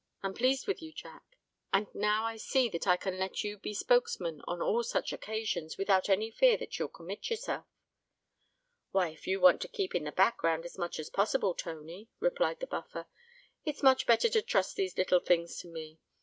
I'm 0.23 0.33
pleased 0.33 0.65
with 0.65 0.81
you, 0.81 0.91
Jack; 0.91 1.37
and 1.71 1.85
now 1.93 2.25
I 2.25 2.35
see 2.35 2.67
that 2.69 2.87
I 2.87 2.97
can 2.97 3.19
let 3.19 3.43
you 3.43 3.59
be 3.59 3.71
spokesman 3.75 4.41
on 4.45 4.59
all 4.59 4.81
such 4.81 5.13
occasions 5.13 5.77
without 5.77 6.09
any 6.09 6.31
fear 6.31 6.57
that 6.57 6.79
you'll 6.79 6.87
commit 6.87 7.29
yourself." 7.29 7.67
"Why, 8.89 9.09
if 9.09 9.27
you 9.27 9.39
want 9.39 9.61
to 9.61 9.67
keep 9.67 9.93
in 9.93 10.05
the 10.05 10.11
back 10.11 10.37
ground 10.39 10.65
as 10.65 10.75
much 10.75 10.97
as 10.99 11.11
possible, 11.11 11.53
Tony," 11.53 12.09
replied 12.19 12.61
the 12.61 12.65
Buffer, 12.65 13.05
"it's 13.63 13.83
much 13.83 14.07
better 14.07 14.27
to 14.29 14.41
trust 14.41 14.75
these 14.75 14.97
little 14.97 15.19
things 15.19 15.57
to 15.59 15.67
me. 15.67 15.99